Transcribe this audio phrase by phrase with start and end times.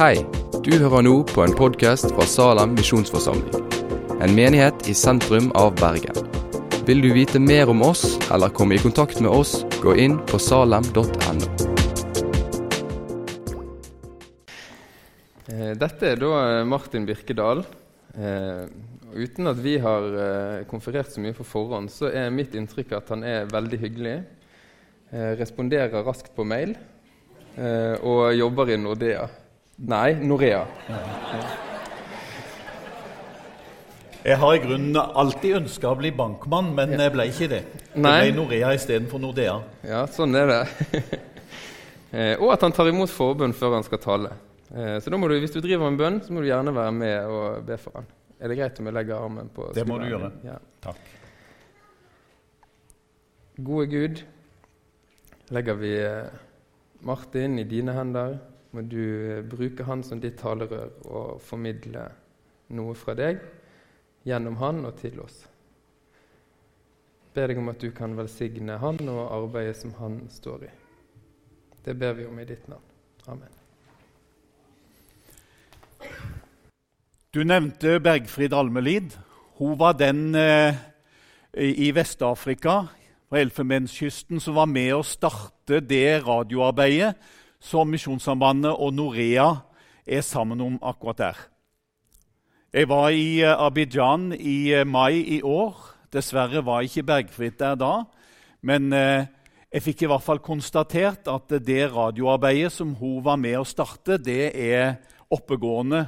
[0.00, 0.22] Hei,
[0.64, 3.66] du hører nå på en podkast fra Salem misjonsforsamling.
[4.24, 6.16] En menighet i sentrum av Bergen.
[6.88, 10.40] Vil du vite mer om oss eller komme i kontakt med oss, gå inn på
[10.40, 11.50] salem.no.
[15.52, 17.60] Eh, Dette er da eh, Martin Birkedal.
[18.16, 18.64] Eh,
[19.20, 23.28] uten at vi har konferert så mye på forhånd, så er mitt inntrykk at han
[23.34, 24.16] er veldig hyggelig.
[25.12, 26.72] Responderer raskt på mail
[28.06, 29.28] og jobber i Nordea.
[29.80, 30.64] Nei, Norea.
[34.20, 37.60] Jeg har i grunnen alltid ønska å bli bankmann, men jeg ble ikke det.
[37.94, 39.54] Jeg ble Norea istedenfor Nordea.
[39.88, 40.62] Ja, sånn er det.
[42.10, 44.32] Eh, og at han tar imot forbønn før han skal tale.
[44.74, 46.90] Eh, Så da må du, hvis du driver en bønn, så må du gjerne være
[46.90, 48.08] med og be for han.
[48.42, 50.32] Er det greit om jeg legger armen på Det må du gjøre.
[50.42, 50.56] Ja.
[50.82, 50.98] Takk.
[53.62, 54.24] Gode Gud,
[55.54, 56.34] legger vi eh,
[57.06, 58.34] Martin i dine hender.
[58.70, 62.06] Må du eh, bruke han som ditt talerør og formidle
[62.76, 63.40] noe fra deg
[64.26, 65.40] gjennom han og til oss.
[67.34, 70.70] Be deg om at du kan velsigne han og arbeidet som han står i.
[71.84, 72.86] Det ber vi om i ditt navn.
[73.30, 73.56] Amen.
[77.30, 79.14] Du nevnte Bergfrid Almelid.
[79.58, 80.74] Hun var den eh,
[81.54, 82.84] i Vest-Afrika,
[83.30, 87.12] på Elfenbenskysten, som var med å starte det radioarbeidet
[87.60, 89.52] som Misjonssambandet og Norea
[90.06, 91.40] er sammen om akkurat der.
[92.72, 95.74] Jeg var i eh, Abidjan i eh, mai i år.
[96.12, 98.04] Dessverre var jeg ikke bergfritt der da.
[98.62, 99.26] Men eh,
[99.70, 104.18] jeg fikk i hvert fall konstatert at det radioarbeidet som hun var med å starte,
[104.18, 105.00] det er
[105.30, 106.04] oppegående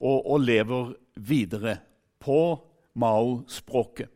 [0.00, 1.78] og, og lever videre
[2.20, 2.38] på
[2.96, 4.08] Mao-språket.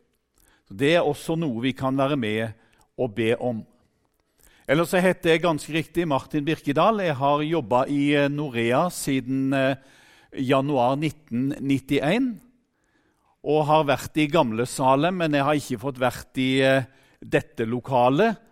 [0.69, 2.53] Det er også noe vi kan være med
[3.01, 3.63] og be om.
[4.67, 6.99] Ellers så heter jeg ganske riktig Martin Birkedal.
[6.99, 9.77] Jeg har jobba i eh, Norea siden eh,
[10.43, 12.33] januar 1991.
[13.47, 16.91] Og har vært i gamle Salem, men jeg har ikke fått vært i eh,
[17.23, 18.43] dette lokalet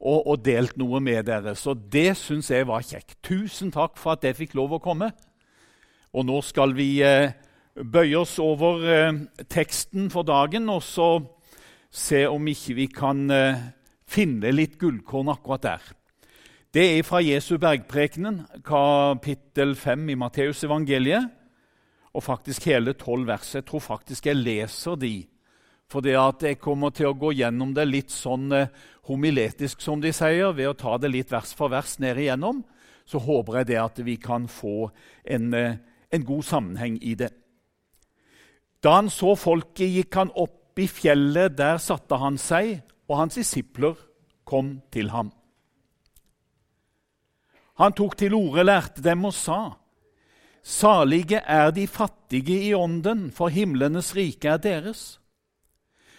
[0.00, 1.52] og, og delt noe med dere.
[1.52, 3.18] Så det syns jeg var kjekt.
[3.20, 5.12] Tusen takk for at jeg fikk lov å komme.
[6.16, 6.94] Og nå skal vi
[7.76, 8.88] bøye oss over
[9.52, 11.18] teksten for dagen og så
[11.92, 13.28] se om ikke vi kan
[14.08, 15.88] finne litt gullkorn akkurat der.
[16.74, 21.30] Det er fra Jesu bergprekenen, kapittel 5 i Matteusevangeliet,
[22.12, 23.54] og faktisk hele tolv vers.
[23.54, 25.14] Jeg tror faktisk jeg leser de,
[25.88, 28.68] for jeg kommer til å gå gjennom det litt sånn eh,
[29.08, 32.60] homiletisk, som de sier, ved å ta det litt vers for vers ned igjennom.
[33.08, 34.90] Så håper jeg det at vi kan få
[35.24, 35.78] en, eh,
[36.12, 37.30] en god sammenheng i det.
[38.84, 41.56] Da han så folket, gikk han opp i fjellet.
[41.56, 43.96] Der satte han seg, og hans disipler
[44.44, 45.32] kom til ham.
[47.78, 49.76] Han tok til orde, lærte dem og sa:"
[50.62, 55.20] Salige er de fattige i ånden, for himlenes rike er deres.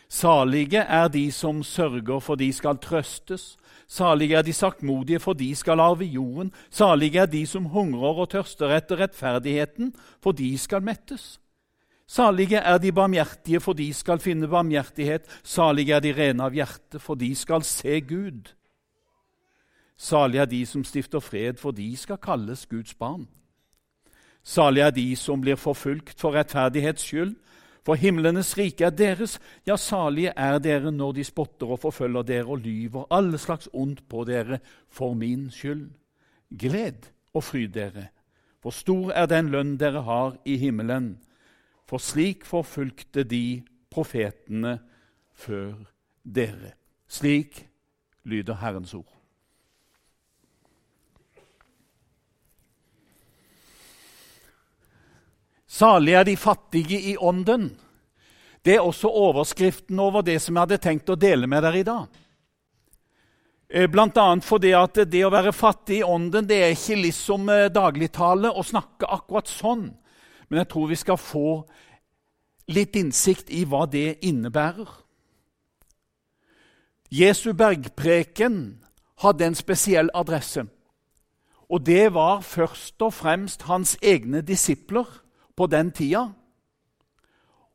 [0.10, 3.58] Salige er de som sørger, for de skal trøstes.
[3.88, 6.52] Salige er de saktmodige, for de skal arve jorden.
[6.70, 11.40] Salige er de som hungrer og tørster etter rettferdigheten, for de skal mettes.
[12.10, 15.28] Salige er de barmhjertige, for de skal finne barmhjertighet.
[15.44, 18.50] Salige er de rene av hjerte, for de skal se Gud.
[19.98, 23.28] Salige er de som stifter fred, for de skal kalles Guds barn.
[24.44, 27.36] Salige er de som blir forfulgt for rettferdighets skyld,
[27.86, 29.38] for himlenes rike er deres.
[29.68, 34.08] Ja, salige er dere når de spotter og forfølger dere og lyver alle slags ondt
[34.10, 34.60] på dere
[34.90, 35.92] for min skyld.
[36.50, 38.10] Gled og fryd dere,
[38.64, 41.20] for stor er den lønn dere har i himmelen.
[41.90, 44.76] For slik forfulgte de profetene
[45.34, 45.74] før
[46.22, 46.76] dere.
[47.10, 47.64] Slik
[48.30, 49.10] lyder Herrens ord.
[55.70, 57.70] Salig er de fattige i ånden.
[58.62, 61.88] Det er også overskriften over det som jeg hadde tenkt å dele med dere i
[61.88, 62.20] dag.
[63.70, 67.50] Eh, Blant annet fordi at det å være fattig i ånden det er ikke liksom
[67.54, 69.88] eh, dagligtale å snakke akkurat sånn.
[70.50, 71.50] Men jeg tror vi skal få
[72.70, 74.90] litt innsikt i hva det innebærer.
[77.10, 78.60] Jesu bergpreken
[79.24, 80.66] hadde en spesiell adresse.
[81.70, 85.06] Og det var først og fremst hans egne disipler
[85.56, 86.28] på den tida.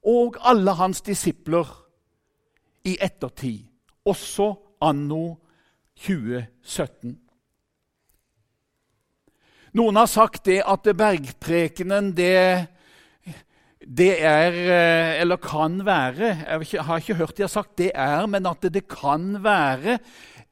[0.04, 1.70] Og alle hans disipler
[2.84, 3.64] i ettertid,
[4.04, 5.36] også anno
[5.96, 7.23] 2017.
[9.74, 12.66] Noen har sagt det at bergprekenen det,
[13.82, 18.26] det er, eh, eller kan være Jeg har ikke, hørt de har sagt det er,
[18.26, 19.98] men at det kan være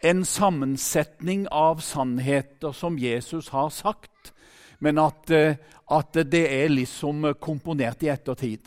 [0.02, 4.32] en sammensetning av sannheter som Jesus har sagt,
[4.80, 5.54] men at, eh,
[5.90, 8.66] at det er liksom komponert i ettertid.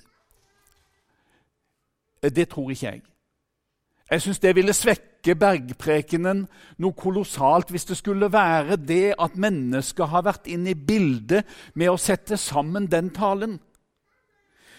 [2.21, 3.01] Det tror ikke jeg.
[4.11, 6.43] Jeg syns det ville svekke bergprekenen
[6.77, 11.89] noe kolossalt hvis det skulle være det at mennesket har vært inne i bildet med
[11.89, 13.57] å sette sammen den talen.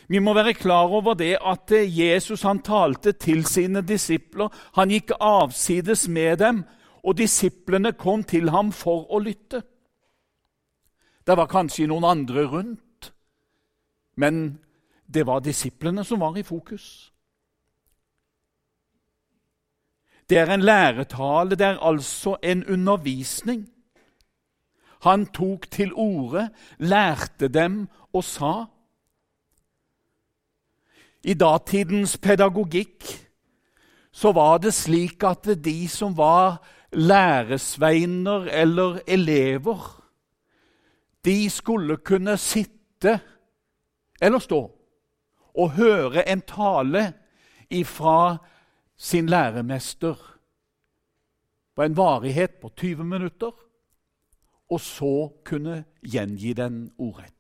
[0.06, 4.52] Vi må være klar over det at Jesus han talte til sine disipler.
[4.78, 6.62] Han gikk avsides med dem,
[7.02, 9.62] og disiplene kom til ham for å lytte.
[11.26, 13.10] Det var kanskje noen andre rundt,
[14.16, 14.60] men
[15.06, 17.10] det var disiplene som var i fokus.
[20.31, 23.69] Det er en læretale, det er altså en undervisning.
[25.02, 28.64] Han tok til orde, lærte dem og sa
[31.26, 33.26] I datidens pedagogikk
[34.17, 36.62] så var det slik at de som var
[36.93, 40.02] læresveiner eller elever,
[41.25, 43.20] de skulle kunne sitte
[44.23, 44.62] eller stå
[45.56, 47.12] og høre en tale
[47.70, 48.38] ifra
[48.96, 50.16] sin læremester
[51.76, 53.52] på en varighet på 20 minutter,
[54.70, 57.32] og så kunne gjengi den ordrett.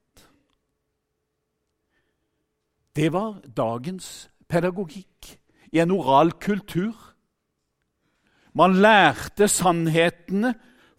[2.96, 5.38] Det var dagens pedagogikk
[5.72, 6.94] i en oral kultur.
[8.54, 10.54] Man lærte sannhetene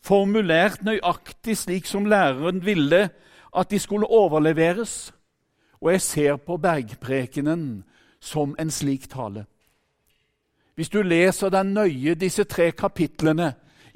[0.06, 3.08] formulert nøyaktig slik som læreren ville
[3.58, 5.14] at de skulle overleveres.
[5.82, 7.84] Og jeg ser på bergprekenen
[8.20, 9.46] som en slik tale.
[10.78, 13.48] Hvis du leser deg nøye disse tre kapitlene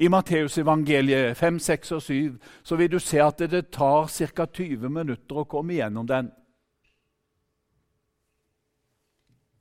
[0.02, 4.48] i Matteusevangeliet 5, 6 og 7, så vil du se at det tar ca.
[4.50, 6.32] 20 minutter å komme igjennom den.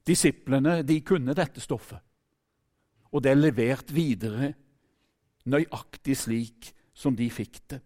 [0.09, 2.01] Disiplene de kunne dette stoffet,
[3.13, 4.55] og det er levert videre
[5.45, 7.83] nøyaktig slik som de fikk det.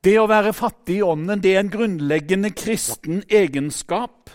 [0.00, 4.30] Det å være fattig i ånden det er en grunnleggende kristen egenskap.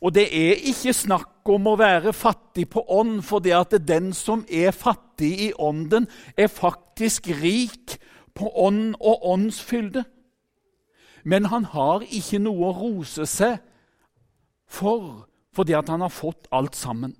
[0.00, 4.12] Og det er ikke snakk om å være fattig på ånd, for det at den
[4.14, 6.06] som er fattig i ånden,
[6.36, 7.96] er faktisk rik
[8.34, 10.04] på ånd og åndsfylde.
[11.24, 13.58] Men han har ikke noe å rose seg
[14.68, 15.24] for
[15.58, 17.16] fordi at han har fått alt sammen.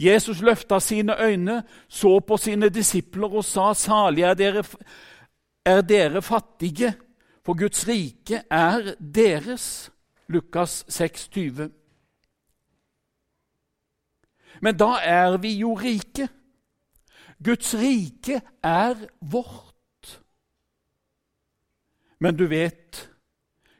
[0.00, 4.64] Jesus løfta sine øyne, så på sine disipler og sa, 'Salige er dere,
[5.66, 6.94] er dere fattige.'
[7.42, 9.90] For Guds rike er deres.
[10.28, 11.70] Lukas 6, 20.
[14.60, 16.28] Men da er vi jo rike.
[17.44, 20.22] Guds rike er vårt.
[22.18, 23.10] Men du vet,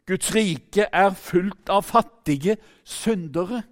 [0.06, 3.62] Guds rike er fullt av fattige syndere.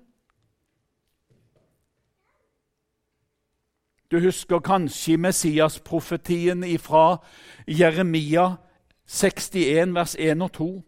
[4.11, 7.19] Du husker kanskje Messias-profetien fra
[7.67, 8.57] Jeremia
[9.09, 10.83] 61, vers 1 og 2.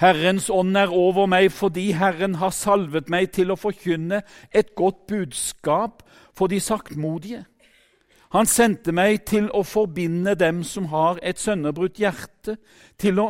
[0.00, 4.22] Herrens ånd er over meg fordi Herren har salvet meg til å forkynne
[4.54, 6.02] et godt budskap
[6.34, 7.44] for de saktmodige.
[8.34, 12.56] Han sendte meg til å forbinde dem som har et sønderbrutt hjerte,
[12.98, 13.28] til å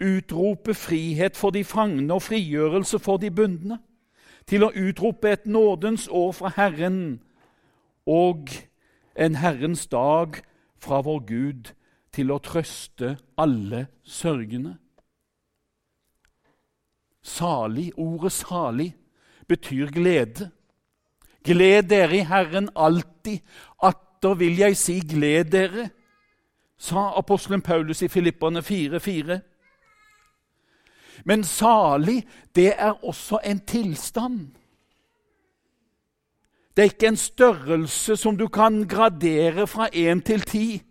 [0.00, 3.78] utrope frihet for de fangne og frigjørelse for de bundne,
[4.46, 7.20] til å utrope et nådens år fra Herren
[8.06, 8.50] og
[9.14, 10.40] en Herrens dag
[10.82, 11.70] fra vår Gud
[12.14, 14.76] til å trøste alle sørgende.
[17.22, 18.90] Salig, ordet salig,
[19.48, 20.50] betyr glede.
[21.44, 23.40] Gled dere i Herren alltid.
[23.82, 25.88] Atter vil jeg si gled dere,
[26.80, 29.38] sa apostelen Paulus i Filipperne 4,4.
[31.24, 32.22] Men salig,
[32.56, 34.38] det er også en tilstand.
[36.76, 40.82] Det er ikke en størrelse som du kan gradere fra én til ti.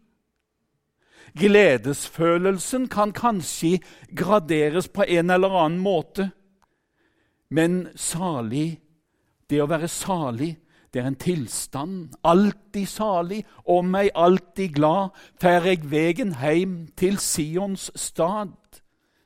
[1.37, 3.79] Gledesfølelsen kan kanskje
[4.15, 6.29] graderes på en eller annen måte,
[7.49, 8.79] men salig,
[9.49, 10.55] det å være salig,
[10.93, 12.15] det er en tilstand.
[12.25, 18.55] Alltid salig, om meg alltid glad, fer eg vegen heim til Sions stad,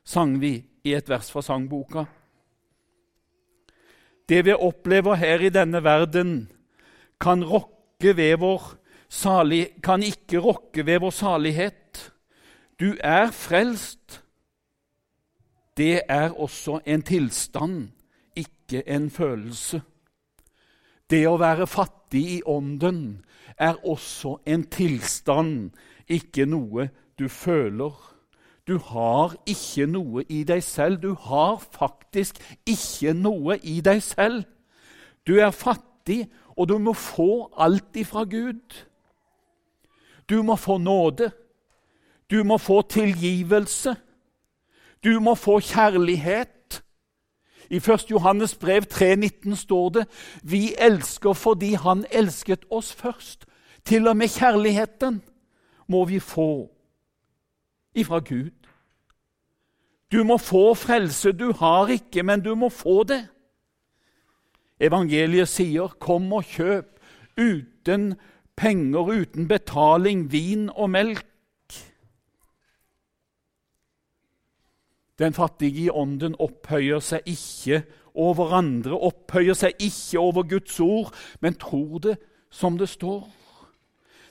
[0.04, 2.04] sang vi i et vers fra sangboka.
[4.28, 6.48] Det vi opplever her i denne verden,
[7.20, 8.62] kan rokke ved vår
[9.08, 11.83] salig, kan ikke rokke ved vår salighet.
[12.80, 14.24] Du er frelst.
[15.76, 17.88] Det er også en tilstand,
[18.36, 19.82] ikke en følelse.
[21.10, 23.24] Det å være fattig i ånden
[23.58, 25.70] er også en tilstand,
[26.08, 26.88] ikke noe
[27.18, 27.92] du føler.
[28.66, 31.02] Du har ikke noe i deg selv.
[31.02, 34.44] Du har faktisk ikke noe i deg selv.
[35.26, 36.24] Du er fattig
[36.56, 38.84] og du må få alt ifra Gud.
[40.30, 41.30] Du må få nåde.
[42.30, 43.96] Du må få tilgivelse.
[45.04, 46.82] Du må få kjærlighet.
[47.70, 48.10] I 1.
[48.10, 50.04] Johannes brev 3,19 står det
[50.42, 53.46] vi elsker fordi Han elsket oss først.
[53.84, 55.22] Til og med kjærligheten
[55.88, 56.70] må vi få
[57.94, 58.50] ifra Gud.
[60.12, 61.32] Du må få frelse.
[61.32, 63.28] Du har ikke, men du må få det.
[64.80, 67.00] Evangeliet sier, 'Kom og kjøp
[67.38, 68.14] uten
[68.56, 71.33] penger, uten betaling, vin og melk'.
[75.18, 81.14] Den fattige i ånden opphøyer seg ikke over andre, opphøyer seg ikke over Guds ord,
[81.40, 82.16] men tror det
[82.50, 83.28] som det står.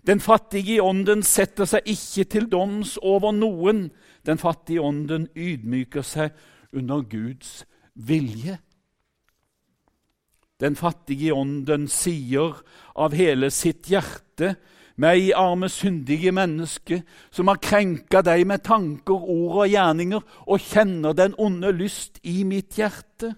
[0.07, 3.85] Den fattige i ånden setter seg ikke til doms over noen.
[4.27, 6.35] Den fattige ånden ydmyker seg
[6.75, 7.63] under Guds
[7.95, 8.57] vilje.
[10.59, 12.59] Den fattige i ånden sier
[12.95, 14.53] av hele sitt hjerte
[14.95, 17.01] meg, arme, syndige menneske,
[17.33, 22.43] som har krenka deg med tanker, ord og gjerninger, og kjenner den onde lyst i
[22.47, 23.33] mitt hjerte.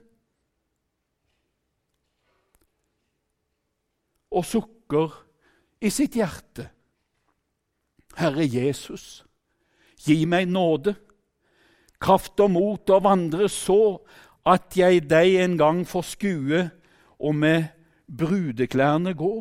[4.35, 5.15] Og sukker
[5.79, 6.67] i sitt hjerte.
[8.15, 9.23] Herre Jesus,
[10.05, 10.95] gi meg nåde,
[11.99, 13.97] kraft og mot å vandre så
[14.45, 16.61] at jeg deg en gang får skue
[17.17, 17.71] og med
[18.05, 19.33] brudeklærne gå.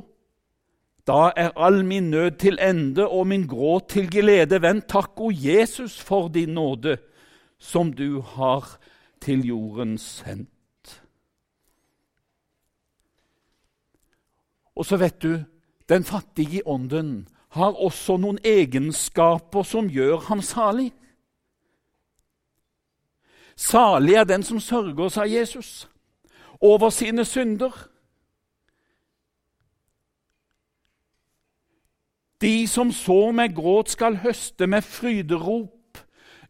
[1.06, 4.80] Da er all min nød til ende og min gråt til glede venn.
[4.88, 6.96] Takk, o Jesus, for din nåde,
[7.58, 8.78] som du har
[9.20, 11.02] til jorden sendt.
[14.74, 15.38] Og så vet du,
[15.88, 20.90] den fattige i ånden har også noen egenskaper som gjør ham salig.
[23.56, 25.88] Salig er den som sørger, sa Jesus,
[26.60, 27.70] over sine synder.
[32.44, 35.98] De som så med gråt, skal høste med fryderop.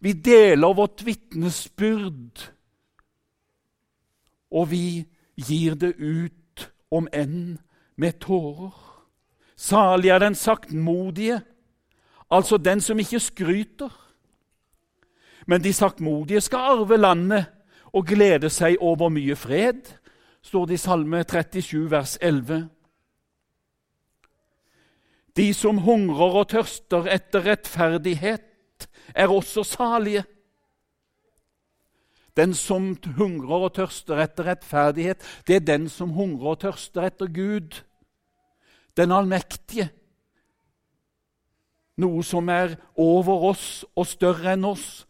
[0.00, 2.50] Vi deler vårt vitnesbyrd,
[4.50, 5.04] og vi
[5.38, 7.58] gir det ut, om enn
[7.96, 8.74] med tårer.
[9.56, 11.40] Salig er den saktmodige,
[12.30, 13.90] altså den som ikke skryter.
[15.46, 17.46] Men de saktmodige skal arve landet
[17.92, 19.82] og glede seg over mye fred,
[20.42, 22.68] står det i Salme 37, vers 11.
[25.36, 28.44] De som hungrer og tørster etter rettferdighet,
[29.14, 30.24] er også salige.
[32.36, 37.30] Den som hungrer og tørster etter rettferdighet, det er den som hungrer og tørster etter
[37.30, 37.82] Gud
[38.96, 39.88] den allmektige.
[41.98, 45.04] Noe som er over oss og større enn oss,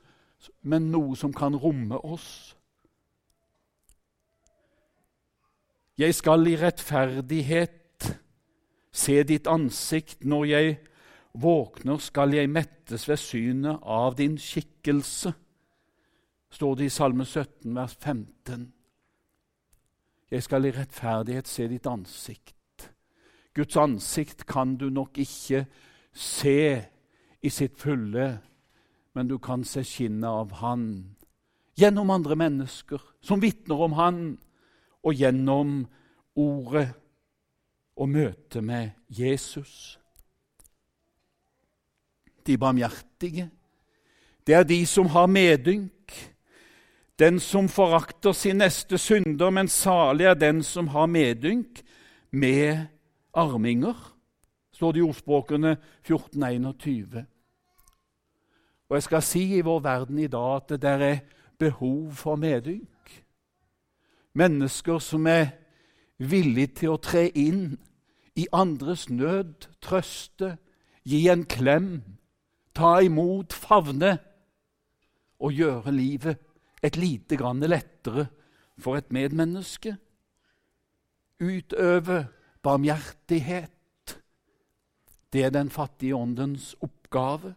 [0.61, 2.53] men noe som kan romme oss.
[5.97, 7.84] Jeg skal i rettferdighet
[8.95, 10.25] se ditt ansikt.
[10.25, 10.79] Når jeg
[11.35, 15.35] våkner, skal jeg mettes ved synet av din skikkelse,
[16.55, 18.69] står det i Salme 17, vers 15.
[20.31, 22.91] Jeg skal i rettferdighet se ditt ansikt.
[23.55, 25.65] Guds ansikt kan du nok ikke
[26.15, 26.59] se
[27.43, 28.29] i sitt fulle,
[29.15, 30.87] men du kan se skinnet av Han
[31.79, 34.21] gjennom andre mennesker som vitner om Han,
[35.05, 35.85] og gjennom
[36.35, 36.89] ordet
[37.97, 40.01] og møtet med Jesus.
[42.47, 43.51] De barmhjertige,
[44.47, 46.31] det er de som har medynk.
[47.19, 51.83] Den som forakter sin neste synder, men salig er den som har medynk
[52.31, 52.87] med
[53.35, 53.95] arminger,
[54.73, 57.27] står det i ordspråkene 1421.
[58.89, 61.19] Og jeg skal si i vår verden i dag at det der er
[61.59, 63.23] behov for medynk.
[64.35, 65.47] Mennesker som er
[66.31, 67.77] villige til å tre inn
[68.37, 70.57] i andres nød, trøste,
[71.05, 71.91] gi en klem,
[72.75, 74.17] ta imot, favne
[75.45, 76.41] og gjøre livet
[76.85, 78.27] et lite grann lettere
[78.79, 79.97] for et medmenneske.
[81.41, 82.27] Utøve
[82.65, 84.17] Barmhjertighet,
[85.33, 87.55] det er den fattige åndens oppgave.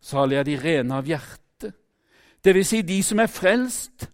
[0.00, 1.72] Salig er de rene av hjerte,
[2.44, 2.68] dvs.
[2.68, 4.08] Si de som er frelst.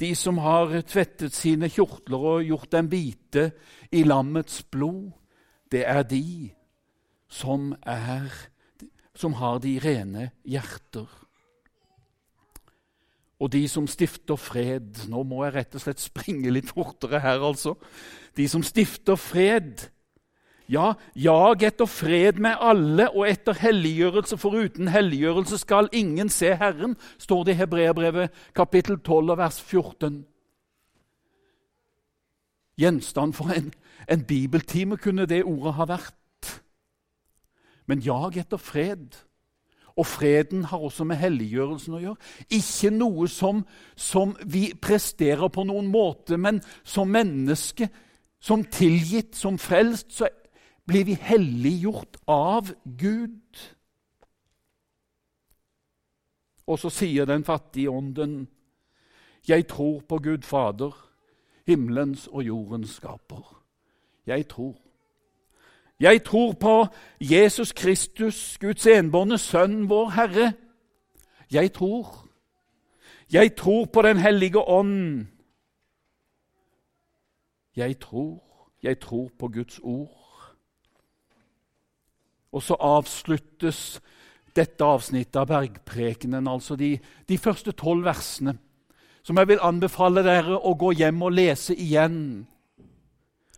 [0.00, 3.50] De som har tvettet sine kjortler og gjort dem hvite
[3.92, 5.10] i lammets blod.
[5.70, 6.50] Det er de
[7.30, 8.32] som, er,
[9.14, 11.20] som har de rene hjerter
[13.40, 17.40] og de som stifter fred Nå må jeg rett og slett springe litt fortere her,
[17.40, 17.76] altså.
[18.36, 19.86] De som stifter fred.
[20.70, 26.52] Ja, jag etter fred med alle og etter helliggjørelse, for uten helliggjørelse skal ingen se
[26.54, 30.20] Herren, står det i Hebreabrevet kapittel 12 vers 14.
[32.78, 33.72] Gjenstand for en,
[34.06, 36.54] en bibeltime kunne det ordet ha vært.
[37.90, 39.18] Men jag etter fred.
[39.98, 42.28] Og freden har også med helliggjørelsen å gjøre.
[42.46, 43.64] Ikke noe som,
[43.98, 47.90] som vi presterer på noen måte, men som menneske,
[48.40, 50.30] som tilgitt, som frelst, så
[50.90, 53.60] blir vi helliggjort av Gud.
[56.66, 58.48] Og så sier den fattige ånden,
[59.48, 60.92] 'Jeg tror på Gud Fader,
[61.66, 63.62] himmelens og jordens skaper.'
[64.26, 64.76] Jeg tror.
[66.00, 66.86] Jeg tror på
[67.20, 70.52] Jesus Kristus, Guds enbårne Sønn, vår Herre.
[71.52, 72.28] Jeg tror.
[73.32, 75.26] Jeg tror på Den hellige ånd.
[77.76, 78.42] Jeg tror.
[78.82, 80.19] Jeg tror på Guds ord.
[82.52, 84.00] Og så avsluttes
[84.56, 86.96] dette avsnittet av bergprekenen, altså de,
[87.28, 88.56] de første tolv versene,
[89.22, 92.48] som jeg vil anbefale dere å gå hjem og lese igjen.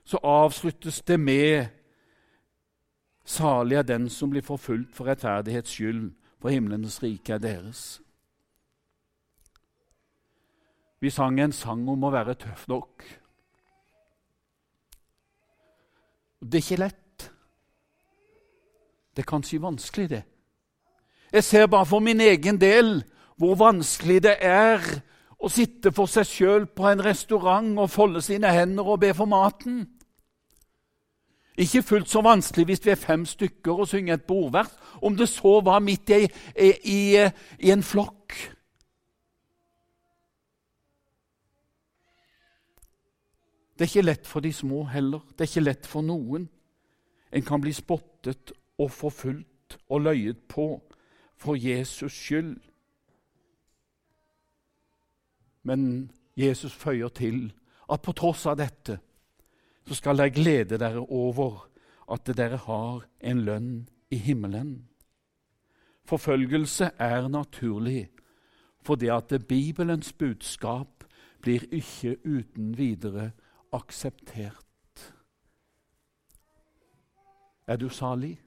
[0.04, 1.70] Så avsluttes det med
[3.24, 6.08] Salig er den som blir forfulgt for rettferdighets skyld,
[6.42, 8.00] for himlenes rike er deres.
[10.98, 13.06] Vi sang en sang om å være tøff nok.
[16.42, 17.01] Det er ikke lett.
[19.16, 20.22] Det er kanskje vanskelig, det.
[21.32, 23.02] Jeg ser bare for min egen del
[23.36, 24.84] hvor vanskelig det er
[25.42, 29.26] å sitte for seg sjøl på en restaurant og folde sine hender og be for
[29.26, 29.82] maten.
[31.58, 34.70] Ikke fullt så vanskelig hvis vi er fem stykker og synger et bordvers,
[35.02, 36.22] om det så var midt i,
[36.56, 37.16] i,
[37.58, 38.36] i, en flokk.
[43.72, 45.20] Det er ikke lett for de små heller.
[45.32, 46.46] Det er ikke lett for noen.
[47.32, 50.82] En kan bli spottet og forfulgt og løyet på
[51.36, 52.56] for Jesus skyld.
[55.62, 57.52] Men Jesus føyer til
[57.92, 58.98] at på tross av dette
[59.86, 61.66] så skal dere glede dere over
[62.12, 63.72] at dere har en lønn
[64.10, 64.88] i himmelen.
[66.04, 68.10] Forfølgelse er naturlig,
[68.82, 71.04] fordi at Bibelens budskap
[71.42, 73.30] blir ikke uten videre
[73.72, 75.14] akseptert.
[77.66, 78.41] Er du salig?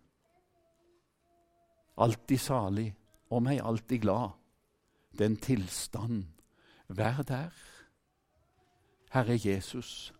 [1.98, 2.90] Alltid salig,
[3.30, 4.36] og meg alltid glad.
[5.20, 6.26] Den tilstand.
[6.88, 7.54] Vær der.
[9.12, 10.14] Herre Jesus,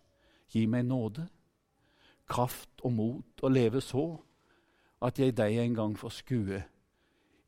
[0.56, 1.26] Gi meg nåde,
[2.28, 4.06] kraft og mot å leve så
[5.04, 6.62] at jeg deg en gang får skue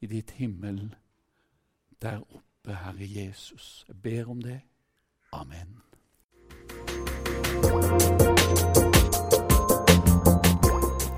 [0.04, 0.82] i ditt himmel
[2.02, 3.84] der oppe, Herre Jesus.
[3.88, 4.60] Jeg ber om det.
[5.32, 5.87] Amen.